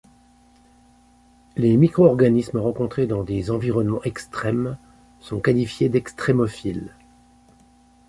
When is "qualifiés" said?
5.39-5.89